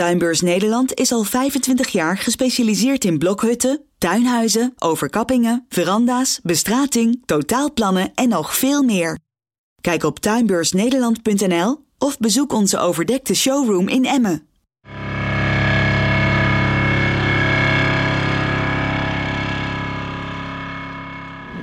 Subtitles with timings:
[0.00, 8.28] Tuinbeurs Nederland is al 25 jaar gespecialiseerd in blokhutten, tuinhuizen, overkappingen, veranda's, bestrating, totaalplannen en
[8.28, 9.18] nog veel meer.
[9.80, 14.48] Kijk op tuinbeursnederland.nl of bezoek onze overdekte showroom in Emmen.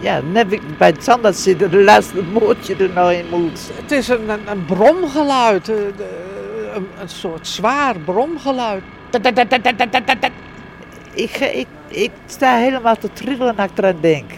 [0.01, 3.69] Ja, net ik bij het tandarts zitten, de laatste moordje er nou in moet.
[3.73, 5.93] Het is een, een, een bromgeluid, de-
[6.77, 8.83] een, een soort zwaar bromgeluid.
[11.13, 14.31] Ik, ik, ik sta helemaal te trillen als ik eraan denk.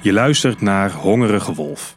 [0.00, 1.96] Je luistert naar Hongerige Wolf.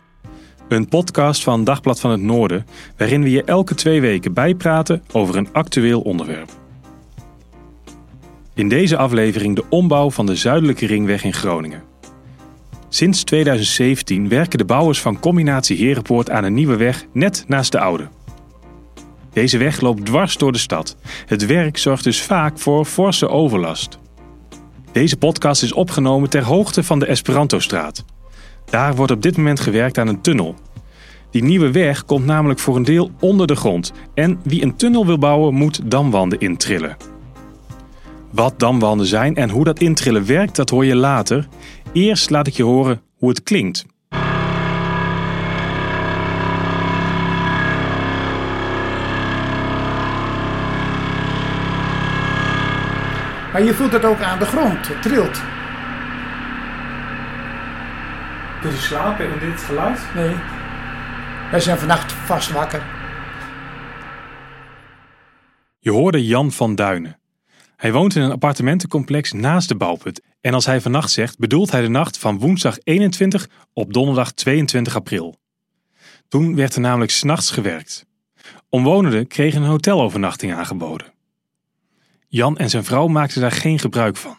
[0.67, 2.65] Een podcast van Dagblad van het Noorden,
[2.97, 6.49] waarin we je elke twee weken bijpraten over een actueel onderwerp.
[8.53, 11.90] In deze aflevering de ombouw van de Zuidelijke Ringweg in Groningen.
[12.93, 17.79] Sinds 2017 werken de bouwers van Combinatie Herenpoort aan een nieuwe weg net naast de
[17.79, 18.09] oude.
[19.33, 20.97] Deze weg loopt dwars door de stad.
[21.25, 23.97] Het werk zorgt dus vaak voor forse overlast.
[24.91, 28.05] Deze podcast is opgenomen ter hoogte van de Esperanto-straat.
[28.65, 30.55] Daar wordt op dit moment gewerkt aan een tunnel.
[31.29, 33.93] Die nieuwe weg komt namelijk voor een deel onder de grond.
[34.13, 36.97] En wie een tunnel wil bouwen, moet damwanden intrillen.
[38.31, 41.47] Wat damwanden zijn en hoe dat intrillen werkt, dat hoor je later.
[41.93, 43.85] Eerst laat ik je horen hoe het klinkt.
[53.51, 55.41] Maar je voelt het ook aan de grond, het trilt.
[58.61, 59.99] Kun je slapen in dit geluid?
[60.15, 60.35] Nee.
[61.51, 62.81] Wij zijn vannacht vast wakker.
[65.79, 67.20] Je hoorde Jan van Duinen.
[67.81, 70.21] Hij woont in een appartementencomplex naast de bouwput.
[70.41, 74.95] En als hij vannacht zegt, bedoelt hij de nacht van woensdag 21 op donderdag 22
[74.95, 75.35] april.
[76.27, 78.05] Toen werd er namelijk s'nachts gewerkt.
[78.69, 81.13] Omwonenden kregen een hotelovernachting aangeboden.
[82.27, 84.37] Jan en zijn vrouw maakten daar geen gebruik van.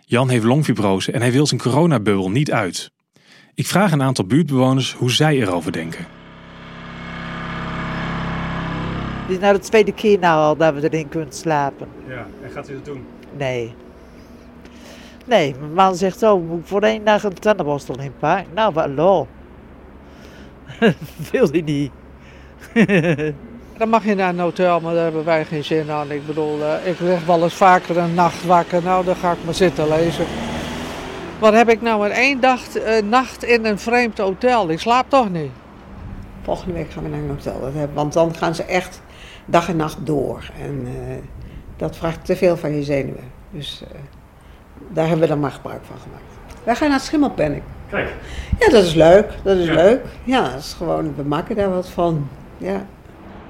[0.00, 2.90] Jan heeft longfibrose en hij wil zijn coronabubbel niet uit.
[3.54, 6.21] Ik vraag een aantal buurtbewoners hoe zij erover denken.
[9.32, 11.88] Dit is nou de tweede keer nou al dat we erin kunnen slapen.
[12.08, 13.06] Ja, en gaat u dat doen?
[13.36, 13.74] Nee.
[15.26, 18.46] Nee, mijn man zegt, oh, moet ik voor één dag een tandenborstel inpakken?
[18.54, 19.26] Nou, wat lol.
[21.32, 21.90] Wil hij niet.
[23.78, 26.10] Dan mag je naar een hotel, maar daar hebben wij geen zin aan.
[26.10, 28.82] Ik bedoel, eh, ik lig wel eens vaker een nacht wakker.
[28.82, 30.26] Nou, dan ga ik maar zitten lezen.
[31.38, 34.70] Wat heb ik nou in één dag, eh, nacht in een vreemd hotel?
[34.70, 35.50] Ik slaap toch niet.
[36.42, 37.60] Volgende week gaan we naar een hotel.
[37.60, 39.02] Dat hebben- Want dan gaan ze echt
[39.46, 40.50] dag en nacht door.
[40.60, 41.14] En eh,
[41.76, 43.24] dat vraagt te veel van je zenuwen.
[43.50, 43.98] Dus eh,
[44.88, 46.22] daar hebben we dan maar gebruik van gemaakt.
[46.64, 47.62] Wij gaan naar het Schimmelpenning.
[47.90, 48.08] Kijk.
[48.58, 49.26] Ja, dat is leuk.
[49.42, 49.74] Dat is Ja.
[49.74, 50.04] leuk.
[50.24, 52.28] Ja, dat is gewoon, we maken daar wat van.
[52.58, 52.86] Ja.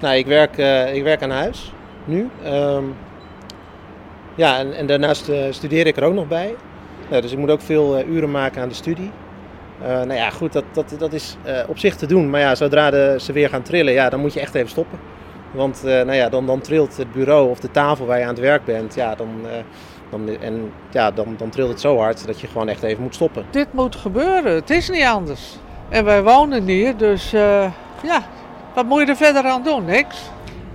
[0.01, 1.73] Nou, ik werk, eh, ik werk aan huis
[2.05, 2.29] nu.
[2.45, 2.85] Ehm,
[4.35, 6.55] ja, en, en daarnaast eh, studeer ik er ook nog bij.
[7.11, 9.11] Ja, dus ik moet ook veel eh, uren maken aan de studie.
[9.83, 12.31] Eh, nou ja, goed, dat, dat, dat is eh, op zich te doen.
[12.31, 14.99] Maar ja, zodra de, ze weer gaan trillen, ja, dan moet je echt even stoppen.
[15.53, 18.31] Want eh, nou ja, dan, dan trilt het bureau of de tafel waar je aan
[18.31, 18.95] het werk bent.
[18.95, 19.57] Ja, dan, eh,
[20.11, 23.15] dan, en, ja, dan, dan trilt het zo hard dat je gewoon echt even moet
[23.15, 23.45] stoppen.
[23.51, 24.55] Dit moet gebeuren.
[24.55, 25.57] Het is niet anders.
[25.89, 27.71] En wij wonen hier, dus eh,
[28.03, 28.23] ja,
[28.75, 29.85] wat moet je er verder aan doen?
[29.85, 30.31] Niks.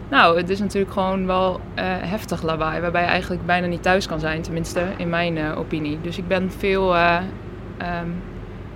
[0.10, 4.08] Nou, het is natuurlijk gewoon wel eh, heftig lawaai, waarbij je eigenlijk bijna niet thuis
[4.08, 6.02] kan zijn, tenminste in mijn eh, opinie.
[6.02, 7.18] Dus ik ben veel eh,
[7.78, 8.08] ehm,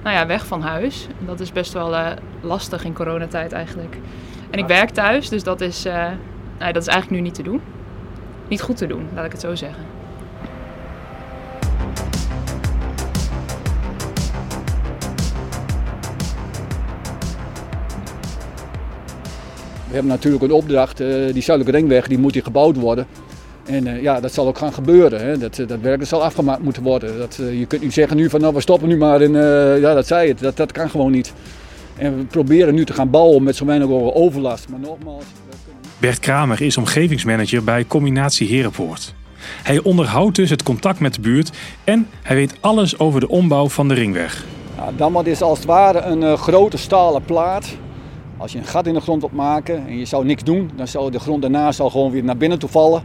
[0.04, 1.08] nou ja, weg van huis.
[1.20, 2.12] En dat is best wel eh,
[2.42, 3.98] lastig in coronatijd eigenlijk.
[4.52, 5.94] En ik werk thuis, dus dat is, eh,
[6.60, 7.62] nou, dat is eigenlijk nu niet te doen.
[8.48, 9.84] Niet goed te doen, laat ik het zo zeggen.
[19.88, 23.08] We hebben natuurlijk een opdracht, die zuidelijke ringweg die moet hier gebouwd worden.
[23.66, 25.22] En ja, dat zal ook gaan gebeuren.
[25.22, 25.38] Hè.
[25.38, 27.18] Dat, dat werk zal afgemaakt moeten worden.
[27.18, 29.32] Dat, je kunt niet zeggen nu van nou we stoppen nu maar en
[29.80, 30.40] ja dat zei het.
[30.40, 31.34] Dat, dat kan gewoon niet.
[31.98, 34.70] En we proberen nu te gaan bouwen met zo weinig overlast.
[34.70, 35.24] Maar nogmaals...
[35.98, 39.14] Bert Kramer is omgevingsmanager bij Combinatie Herenpoort.
[39.64, 41.52] Hij onderhoudt dus het contact met de buurt
[41.84, 44.46] en hij weet alles over de ombouw van de ringweg.
[44.78, 47.78] Nou, Damwand is als het ware een uh, grote stalen plaat.
[48.38, 50.88] Als je een gat in de grond wilt maken en je zou niks doen, dan
[50.88, 53.04] zou de grond daarna zal gewoon weer naar binnen toe vallen.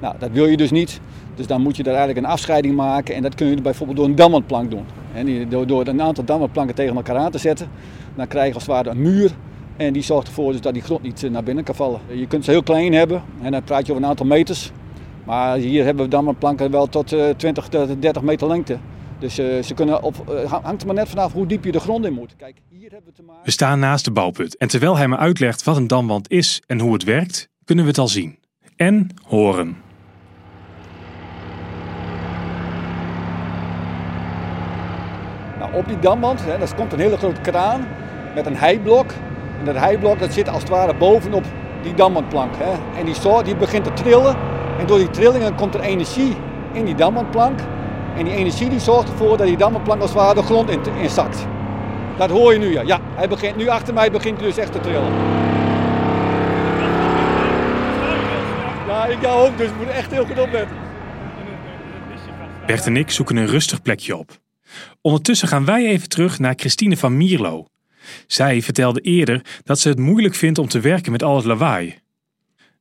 [0.00, 1.00] Nou, dat wil je dus niet.
[1.34, 4.06] Dus dan moet je daar eigenlijk een afscheiding maken en dat kun je bijvoorbeeld door
[4.06, 4.84] een damwandplank doen.
[5.14, 7.68] En door, door een aantal damwandplanken tegen elkaar aan te zetten,
[8.14, 9.30] dan krijg je als het ware een muur
[9.76, 12.00] en die zorgt ervoor dus dat die grond niet eh, naar binnen kan vallen.
[12.08, 14.70] Je kunt ze heel klein hebben en dan praat je over een aantal meters.
[15.24, 18.78] Maar hier hebben we damwandplanken wel tot 20 tot 30 meter lengte.
[19.18, 22.04] Dus uh, ze kunnen op, hangt er maar net vanaf hoe diep je de grond
[22.04, 22.36] in moet.
[22.36, 23.44] Kijk, hier hebben we, te maken...
[23.44, 26.80] we staan naast de bouwput en terwijl hij me uitlegt wat een damwand is en
[26.80, 28.38] hoe het werkt, kunnen we het al zien.
[28.76, 29.76] En horen.
[35.58, 37.86] Nou, op die damwand, hè, komt een hele grote kraan
[38.34, 39.10] met een heiblok.
[39.58, 41.44] En dat heiblok dat zit als het ware bovenop
[41.82, 42.54] die damwandplank.
[42.56, 42.98] Hè.
[42.98, 44.36] En die, die begint te trillen.
[44.78, 46.36] En door die trillingen komt er energie
[46.72, 47.60] in die damwandplank.
[48.16, 50.80] En die energie die zorgt ervoor dat die damwandplank als het ware de grond in,
[51.00, 51.46] in zakt.
[52.16, 52.82] Dat hoor je nu ja.
[52.82, 55.12] Ja, hij begint, nu achter mij begint hij dus echt te trillen.
[58.86, 60.76] Ja, ik jou ook, dus we moeten echt heel goed opletten.
[62.66, 64.42] Bert en ik zoeken een rustig plekje op.
[65.00, 67.66] Ondertussen gaan wij even terug naar Christine van Mierlo.
[68.26, 71.98] Zij vertelde eerder dat ze het moeilijk vindt om te werken met al het lawaai.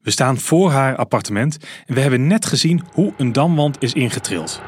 [0.01, 4.61] We staan voor haar appartement en we hebben net gezien hoe een damwand is ingetrild.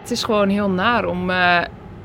[0.00, 1.60] Het is gewoon heel naar om uh,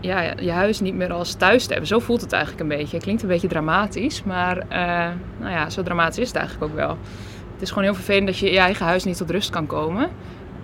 [0.06, 1.88] ja, je huis niet meer als thuis te hebben.
[1.88, 2.96] Zo voelt het eigenlijk een beetje.
[2.96, 5.10] Het klinkt een beetje dramatisch, maar uh,
[5.40, 6.98] nou ja, zo dramatisch is het eigenlijk ook wel.
[7.54, 10.10] Het is gewoon heel vervelend dat je je eigen huis niet tot rust kan komen.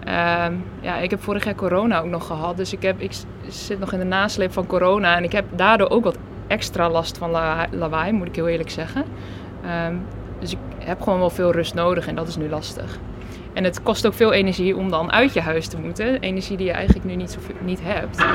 [0.07, 0.45] Uh,
[0.81, 3.11] ja, ik heb vorig jaar corona ook nog gehad, dus ik, heb, ik
[3.47, 6.17] zit nog in de nasleep van corona en ik heb daardoor ook wat
[6.47, 9.03] extra last van la lawaai, moet ik heel eerlijk zeggen.
[9.87, 10.01] Um,
[10.39, 12.99] dus ik heb gewoon wel veel rust nodig en dat is nu lastig.
[13.53, 16.19] En het kost ook veel energie om dan uit je huis te moeten.
[16.19, 18.25] Energie die je eigenlijk nu niet, zo, niet hebt.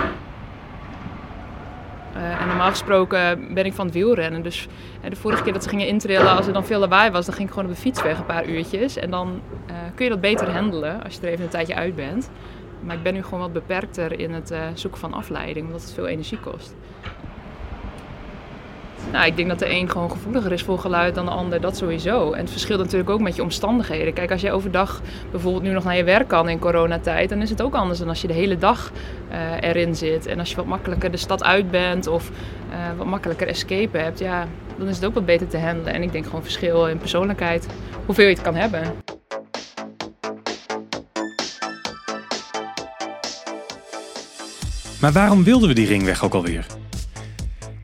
[2.16, 4.42] Uh, en normaal gesproken ben ik van het wielrennen.
[4.42, 4.68] Dus
[5.04, 7.34] uh, de vorige keer dat ze gingen intrillen, als er dan veel lawaai was, dan
[7.34, 8.96] ging ik gewoon op de fiets weg een paar uurtjes.
[8.96, 9.40] En dan
[9.70, 12.30] uh, kun je dat beter handelen als je er even een tijdje uit bent.
[12.80, 16.06] Maar ik ben nu gewoon wat beperkter in het zoeken van afleiding, omdat het veel
[16.06, 16.74] energie kost.
[19.12, 21.76] Nou, ik denk dat de een gewoon gevoeliger is voor geluid dan de ander, dat
[21.76, 22.32] sowieso.
[22.32, 24.12] En het verschilt natuurlijk ook met je omstandigheden.
[24.12, 25.00] Kijk, als je overdag
[25.30, 28.08] bijvoorbeeld nu nog naar je werk kan in coronatijd, dan is het ook anders dan
[28.08, 28.92] als je de hele dag
[29.30, 30.26] uh, erin zit.
[30.26, 32.30] En als je wat makkelijker de stad uit bent of
[32.70, 34.48] uh, wat makkelijker escape hebt, ja,
[34.78, 35.92] dan is het ook wat beter te handelen.
[35.92, 37.66] En ik denk gewoon verschil in persoonlijkheid,
[38.06, 38.82] hoeveel je het kan hebben.
[45.00, 46.66] Maar waarom wilden we die ringweg ook alweer?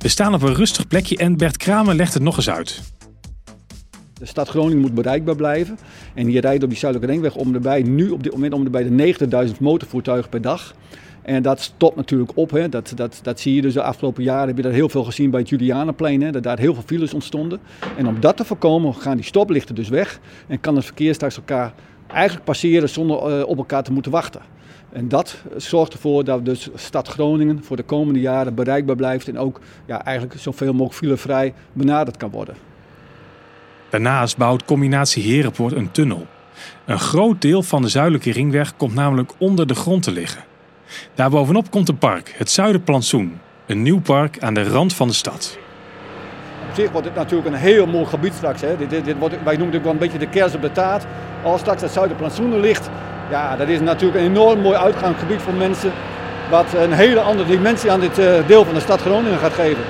[0.02, 2.80] We staan op een rustig plekje en Bert Kramer legt het nog eens uit.
[4.12, 5.78] De stad Groningen moet bereikbaar blijven.
[6.14, 8.82] En je rijdt op die zuidelijke ringweg om erbij, nu op dit moment om erbij
[8.82, 9.14] de
[9.48, 10.74] 90.000 motorvoertuigen per dag.
[11.22, 12.50] En dat stopt natuurlijk op.
[12.50, 12.68] Hè.
[12.68, 14.46] Dat, dat, dat zie je dus de afgelopen jaren.
[14.46, 16.22] Heb je dat heel veel gezien bij het Julianenplein.
[16.22, 17.60] Hè, dat daar heel veel files ontstonden.
[17.96, 20.20] En om dat te voorkomen gaan die stoplichten dus weg.
[20.48, 21.72] En kan het verkeer straks elkaar
[22.06, 24.40] eigenlijk passeren zonder uh, op elkaar te moeten wachten.
[24.92, 29.38] En dat zorgt ervoor dat dus stad Groningen voor de komende jaren bereikbaar blijft en
[29.38, 32.54] ook ja, eigenlijk zoveel mogelijk filevrij benaderd kan worden.
[33.90, 36.26] Daarnaast bouwt combinatie Herenpoort een tunnel.
[36.84, 40.44] Een groot deel van de zuidelijke ringweg komt namelijk onder de grond te liggen.
[41.14, 43.38] Daarbovenop komt een park, het Zuiderplantsoen.
[43.66, 45.58] Een nieuw park aan de rand van de stad.
[46.68, 48.60] Op zich wordt het natuurlijk een heel mooi gebied straks.
[48.60, 48.76] Hè.
[48.76, 51.04] Dit, dit, dit wordt, wij noemen het wel een beetje de kers op de taart.
[51.42, 52.90] Als straks het Zuiderplantsoen ligt,
[53.32, 55.92] ja, dat is natuurlijk een enorm mooi uitgangsgebied voor mensen.
[56.50, 59.84] Wat een hele andere dimensie aan dit eh, deel van de stad Groningen gaat geven.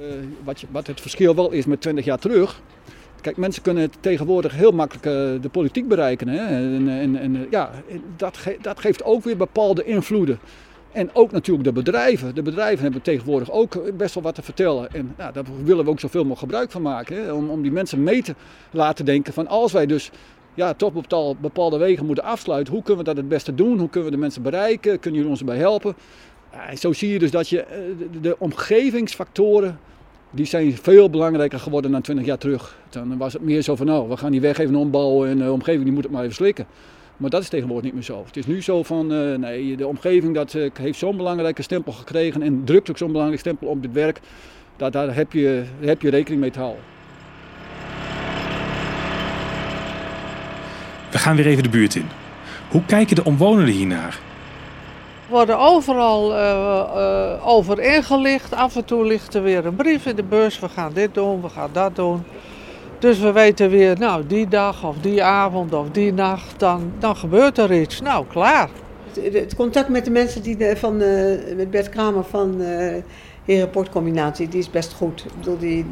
[0.00, 2.60] Uh, wat, het verschil wel is met 20 jaar terug.
[3.20, 6.28] Kijk, mensen kunnen tegenwoordig heel makkelijk uh, de politiek bereiken.
[6.28, 6.46] Hè?
[6.46, 7.70] En, en, en ja,
[8.16, 10.38] dat, dat geeft ook weer bepaalde invloeden.
[10.96, 12.34] En ook natuurlijk de bedrijven.
[12.34, 14.92] De bedrijven hebben tegenwoordig ook best wel wat te vertellen.
[14.92, 17.34] En nou, daar willen we ook zoveel mogelijk gebruik van maken.
[17.34, 18.34] Om, om die mensen mee te
[18.70, 20.10] laten denken van als wij dus
[20.54, 20.92] ja, toch
[21.40, 22.72] bepaalde wegen moeten afsluiten.
[22.72, 23.78] Hoe kunnen we dat het beste doen?
[23.78, 24.98] Hoe kunnen we de mensen bereiken?
[24.98, 25.94] Kunnen jullie ons erbij helpen?
[26.68, 27.78] En zo zie je dus dat je eh,
[28.20, 29.78] de, omgevingsfactoren
[30.30, 32.76] die zijn veel belangrijker geworden dan 20 jaar terug.
[32.88, 35.52] Dan was het meer zo van, nou, we gaan die weg even ombouwen en de
[35.52, 36.66] omgeving die moet het maar even slikken.
[37.16, 38.22] Maar dat is tegenwoordig niet meer zo.
[38.26, 41.92] Het is nu zo van, uh, nee, de omgeving dat, uh, heeft zo'n belangrijke stempel
[41.92, 44.20] gekregen en drukt ook zo'n belangrijk stempel op dit werk.
[44.76, 46.82] Dat, daar heb je, heb je rekening mee te houden.
[51.10, 52.08] We gaan weer even de buurt in.
[52.70, 54.18] Hoe kijken de omwonenden hiernaar?
[55.26, 58.54] We worden overal uh, uh, over ingelicht.
[58.54, 60.58] Af en toe ligt er weer een brief in de bus.
[60.58, 62.24] We gaan dit doen, we gaan dat doen.
[63.06, 67.16] Dus we weten weer, nou, die dag of die avond of die nacht, dan, dan
[67.16, 68.00] gebeurt er iets.
[68.00, 68.68] Nou, klaar.
[69.20, 72.94] Het, het contact met de mensen die de, van, uh, met Bert Kramer van uh,
[73.44, 75.24] Herenportcombinatie, die is best goed.
[75.24, 75.84] Ik bedoel, die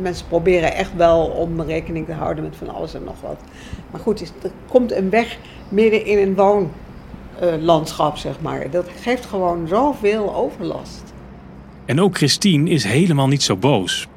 [0.00, 3.40] mensen proberen echt wel om rekening te houden met van alles en nog wat.
[3.90, 8.70] Maar goed, er komt een weg midden in een woonlandschap, zeg maar.
[8.70, 11.02] Dat geeft gewoon zoveel overlast.
[11.84, 14.08] En ook Christine is helemaal niet zo boos.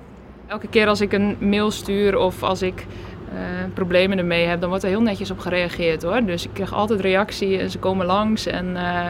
[0.50, 2.86] Elke keer als ik een mail stuur of als ik
[3.34, 3.40] uh,
[3.74, 6.26] problemen ermee heb, dan wordt er heel netjes op gereageerd hoor.
[6.26, 8.46] Dus ik krijg altijd reactie en ze komen langs.
[8.46, 9.06] En uh,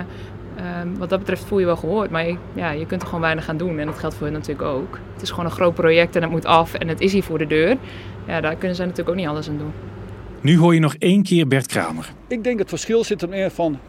[0.57, 0.63] uh,
[0.97, 2.09] wat dat betreft voel je wel gehoord.
[2.09, 3.79] Maar je, ja, je kunt er gewoon weinig aan doen.
[3.79, 4.99] En dat geldt voor hen natuurlijk ook.
[5.13, 7.37] Het is gewoon een groot project en het moet af en het is hier voor
[7.37, 7.77] de deur.
[8.27, 9.73] Ja, daar kunnen zij natuurlijk ook niet alles aan doen.
[10.41, 12.09] Nu hoor je nog één keer Bert Kramer.
[12.27, 13.79] Ik denk het verschil zit er meer van.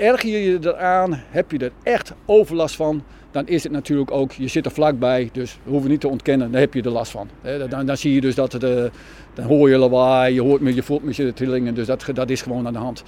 [0.00, 4.32] Erger je je eraan, heb je er echt overlast van, dan is het natuurlijk ook,
[4.32, 7.10] je zit er vlakbij, dus we hoeven niet te ontkennen, daar heb je er last
[7.10, 7.28] van.
[7.68, 8.90] Dan, dan zie je dus dat het,
[9.34, 12.30] dan hoor je lawaai, je hoort met je voelt met je trillingen, dus dat, dat
[12.30, 13.02] is gewoon aan de hand.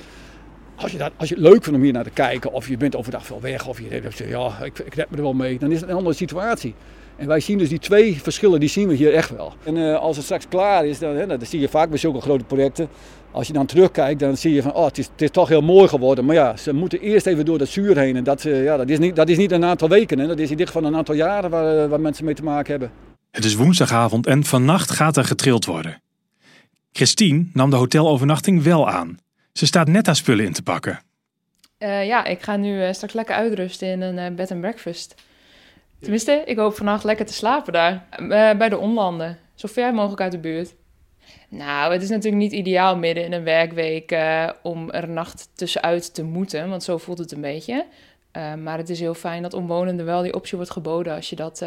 [0.74, 2.76] Als je, dat, als je het leuk vindt om hier naar te kijken, of je
[2.76, 5.72] bent overdag veel weg, of je denkt, ja, ik, ik me er wel mee, dan
[5.72, 6.74] is het een andere situatie.
[7.16, 9.52] En wij zien dus die twee verschillen, die zien we hier echt wel.
[9.64, 12.20] En uh, als het straks klaar is, dan, hè, dan zie je vaak bij zulke
[12.20, 12.88] grote projecten,
[13.30, 15.60] als je dan terugkijkt, dan zie je van, oh, het is, het is toch heel
[15.60, 16.24] mooi geworden.
[16.24, 18.16] Maar ja, ze moeten eerst even door dat zuur heen.
[18.16, 20.26] En dat, uh, ja, dat, is, niet, dat is niet een aantal weken, hè.
[20.26, 22.90] dat is in dit geval een aantal jaren waar, waar mensen mee te maken hebben.
[23.30, 26.02] Het is woensdagavond en vannacht gaat er getrild worden.
[26.92, 29.18] Christine nam de hotelovernachting wel aan.
[29.52, 31.00] Ze staat net haar spullen in te pakken.
[31.78, 35.14] Uh, ja, ik ga nu uh, straks lekker uitrusten in een uh, bed and breakfast.
[36.02, 38.06] Tenminste, ik hoop vannacht lekker te slapen daar.
[38.56, 39.38] bij de omlanden.
[39.54, 40.74] Zo ver mogelijk uit de buurt.
[41.48, 44.16] Nou, het is natuurlijk niet ideaal midden in een werkweek
[44.62, 46.68] om er nacht tussenuit te moeten.
[46.68, 47.86] Want zo voelt het een beetje.
[48.62, 51.64] maar het is heel fijn dat omwonenden wel die optie wordt geboden als je dat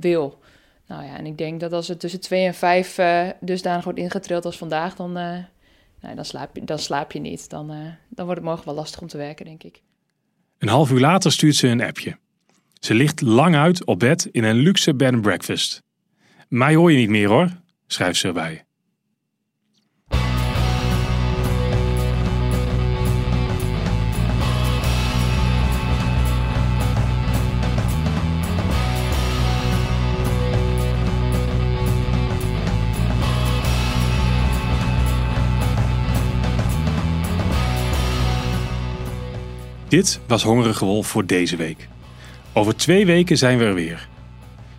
[0.00, 0.38] wil.
[0.86, 2.98] Nou ja, en ik denk dat als het tussen 2 en 5
[3.40, 7.50] dusdanig wordt ingetrild als vandaag, dan nou, dan, slaap je, dan slaap je niet.
[7.50, 7.66] Dan,
[8.08, 9.82] dan wordt het morgen wel lastig om te werken, denk ik.
[10.58, 12.16] Een half uur later stuurt ze een appje.
[12.80, 15.82] Ze ligt lang uit op bed in een luxe bed and breakfast.
[16.48, 17.48] Mij hoor je niet meer hoor,
[17.86, 18.64] schrijft ze erbij.
[39.88, 41.88] Dit was Hongerige Wolf voor deze week.
[42.52, 44.08] Over twee weken zijn we er weer.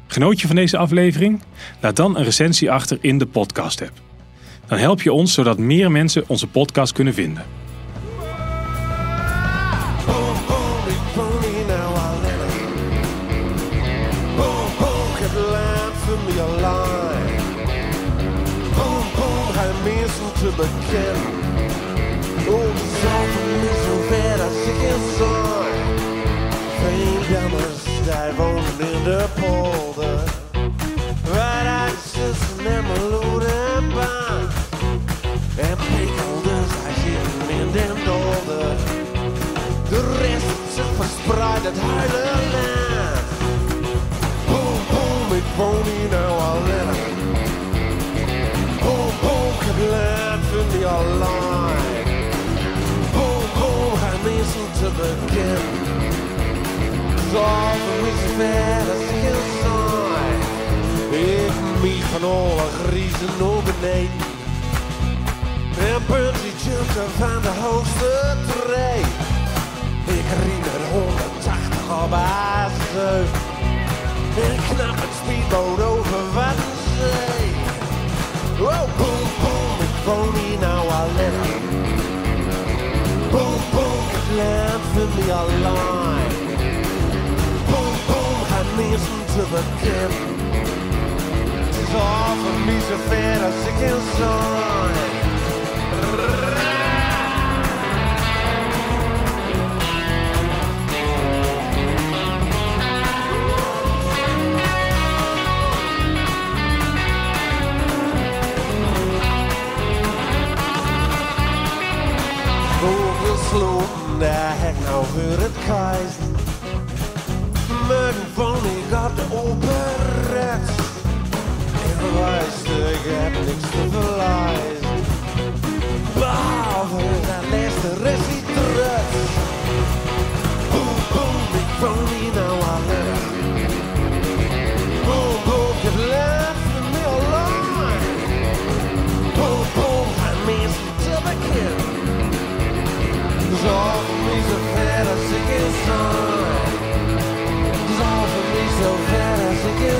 [0.08, 1.42] Genoot je van deze aflevering?
[1.80, 4.02] Laat dan een recensie achter in de podcast-app.
[4.68, 7.46] Dan help je ons zodat meer mensen onze podcast kunnen vinden.
[22.48, 22.76] Oh,
[23.64, 25.41] is zo ver als ik je zag.
[28.06, 30.24] Daar wonen in de polder.
[31.32, 34.48] Waar uit zussen en meloen en baan.
[35.56, 38.76] En pikkelders, hij zitten in den dolder.
[39.90, 43.28] De rest zich verspreid het hele land.
[44.48, 46.98] Boom, boom, ik woon hier nou al lang.
[48.84, 51.62] Boom, boom, ik heb land van die al lang.
[54.82, 55.71] te begin.
[57.32, 57.38] Is
[58.38, 60.36] ver als ik een saai.
[61.12, 64.30] Ik miet van alle griezen naar beneden.
[65.78, 69.02] En Bunty jumpte van de hoogste tree.
[70.20, 73.52] Ik riep met 180 op A7.
[74.48, 77.50] En knap het speedboot over wat een zee.
[78.60, 81.64] Oh, boom, boom, ik woon hier nou alleen.
[83.32, 86.21] Boom, boom, het land vindt me allein.
[89.42, 90.12] to the tip.
[91.80, 93.52] It's all for me to fit a
[113.50, 116.41] sloten, daar heb ik nou auf het reist.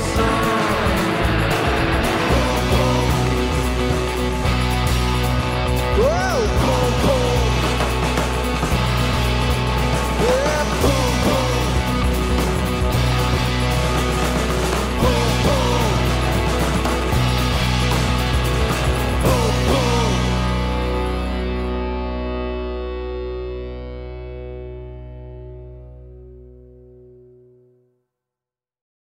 [0.02, 0.51] So.